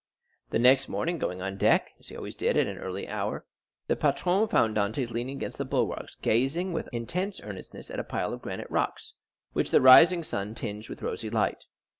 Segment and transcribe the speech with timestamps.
[0.49, 3.45] The next morning going on deck, as he always did at an early hour,
[3.85, 8.33] the patron found Dantès leaning against the bulwarks gazing with intense earnestness at a pile
[8.33, 9.13] of granite rocks,
[9.53, 11.65] which the rising sun tinged with rosy light.